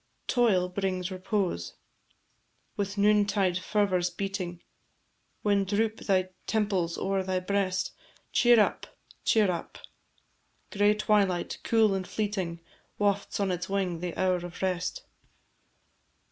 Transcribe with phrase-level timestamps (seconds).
[0.25, 1.75] Toil brings repose:
[2.75, 4.63] With noontide fervours beating,
[5.43, 7.91] When droop thy temples o'er thy breast,
[8.31, 9.77] Cheer up, cheer up;
[10.71, 12.61] Gray twilight, cool and fleeting,
[12.97, 15.03] Wafts on its wing the hour of rest.